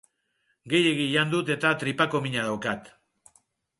[0.73, 2.91] Gehiegi jan dut eta tripako mina daukat